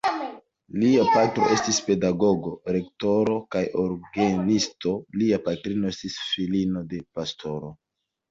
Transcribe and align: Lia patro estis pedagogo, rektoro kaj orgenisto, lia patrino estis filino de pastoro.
Lia 0.83 1.01
patro 1.15 1.49
estis 1.55 1.79
pedagogo, 1.89 2.53
rektoro 2.77 3.35
kaj 3.55 3.61
orgenisto, 3.83 4.93
lia 5.23 5.41
patrino 5.49 5.91
estis 5.95 6.15
filino 6.31 6.83
de 6.95 7.03
pastoro. 7.19 7.71